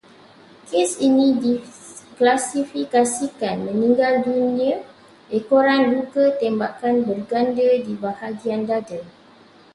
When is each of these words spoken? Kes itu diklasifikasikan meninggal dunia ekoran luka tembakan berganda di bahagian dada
Kes 0.69 0.91
itu 1.07 1.25
diklasifikasikan 1.43 3.57
meninggal 3.69 4.13
dunia 4.25 4.75
ekoran 5.37 5.81
luka 5.93 6.25
tembakan 6.41 6.95
berganda 7.07 7.69
di 7.85 7.93
bahagian 8.03 8.61
dada 8.69 8.99